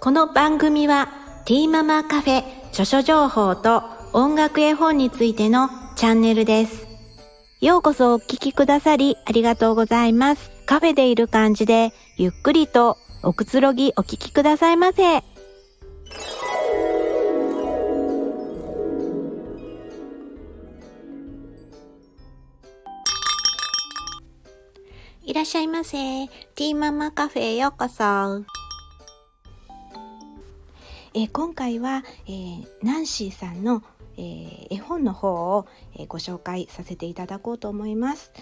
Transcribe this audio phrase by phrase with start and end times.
[0.00, 1.08] この番組は
[1.44, 3.82] ティーママカフェ著書情報と
[4.12, 6.86] 音楽絵本についてのチャンネルです。
[7.60, 10.52] ようこそお聞きくださりありがとうございます。
[10.66, 15.18] カフェでいる感じでゆっくりとおくつろぎお聞きくださいませ。
[25.24, 26.28] いらっしゃいませ。
[26.28, 28.57] ティーママカフェへようこそ。
[31.14, 33.82] えー今回は、えーナンシーさんの、
[34.16, 38.32] えー絵本の方を、えーご紹介させていただこうと思います。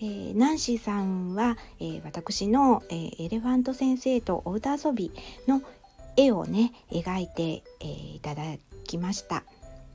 [0.00, 5.12] えーナンシーさんは、えー私の、えーエレファント先生とお歌遊び
[5.46, 5.62] の
[6.16, 8.42] 絵をね描いて、えーいただ
[8.84, 9.44] きました。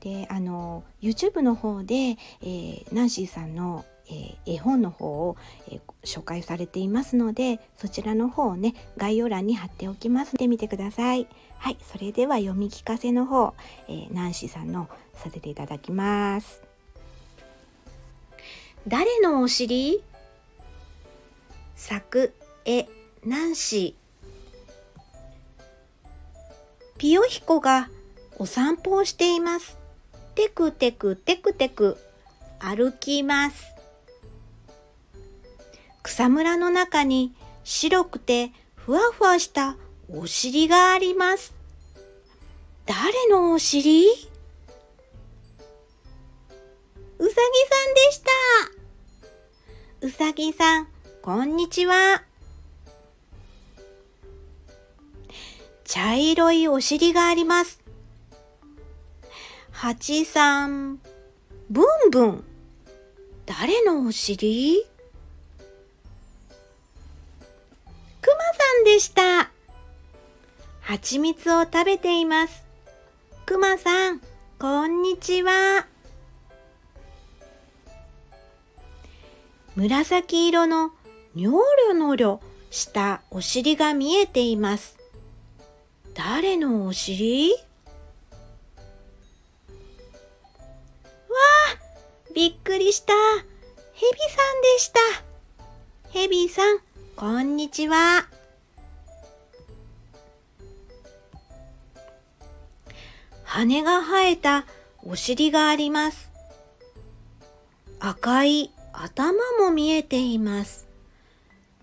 [0.00, 5.36] であの YouTube の方で、えーナンシーさんの、えー絵本の方を、
[5.68, 11.28] えー紹介されていますのでそちらの方をね概要欄に貼っておきますで見てください。
[11.58, 13.54] はい、それでは読み聞かせの方、
[13.88, 16.60] えーナンシーさんのさせていただきます。
[18.88, 20.02] 誰のお尻？
[21.76, 22.34] 作
[22.64, 22.88] 絵
[23.24, 24.02] ナンシー
[26.98, 27.90] ピヨヒコが
[28.38, 29.78] お散歩をしています。
[30.34, 31.96] テクテクテクテク
[32.58, 33.66] 歩きます。
[36.02, 37.32] 草むらの中に
[37.64, 39.76] 白くてふわふわした
[40.08, 41.54] お尻があります。
[42.86, 44.08] 誰のお尻？
[44.08, 44.20] うさ
[47.18, 47.40] ぎさ
[47.86, 48.30] んでした。
[50.06, 50.88] うさぎさん、
[51.22, 52.24] こんにちは。
[55.84, 57.80] 茶色いお尻があります。
[59.70, 60.98] ハチさん、
[61.70, 62.44] ブンブン。
[63.46, 64.84] 誰のお尻？
[69.02, 69.50] した。
[70.80, 72.64] 蜂蜜を食べています。
[73.46, 74.20] くまさん、
[74.60, 75.86] こんにちは。
[79.74, 80.92] 紫色の
[81.34, 81.58] にょ
[81.88, 84.96] ろのろしたお尻が見えています。
[86.14, 87.50] 誰のお尻？
[87.50, 87.56] わ
[91.28, 93.12] あ、びっくりした。
[93.14, 95.00] ヘビさんでした。
[96.10, 96.78] ヘビさん、
[97.16, 98.28] こんにちは。
[103.54, 104.64] 羽が生えた
[105.04, 106.30] お尻があります。
[108.00, 110.86] 赤い頭も見えています。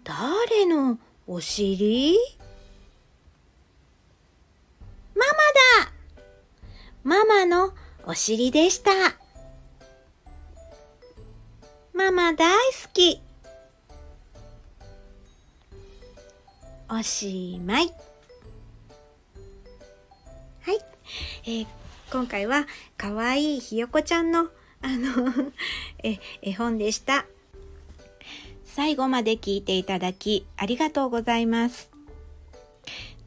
[0.04, 0.98] 誰の
[1.28, 2.18] お尻？
[5.16, 5.34] ママ
[5.86, 5.92] だ
[7.04, 8.92] ママのお尻でした。
[11.94, 13.22] ママ大好き。
[16.90, 17.94] おしまい。
[21.50, 21.68] えー
[22.12, 22.66] 今回は
[22.98, 24.50] かわいいひよこちゃんの
[24.82, 25.52] あの
[26.04, 27.26] え絵本でした。
[28.66, 31.92] 最後まで聞いていただきありがとうございます。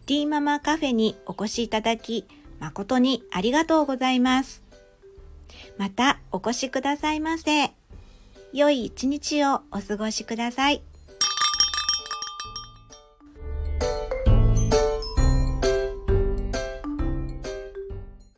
[0.06, 2.24] ティーママカフェにお越しいただき
[2.58, 4.62] 誠にありがとうございます。
[5.76, 7.72] またお越しくださいませ。
[8.52, 10.82] 良い一日をお過ごしください。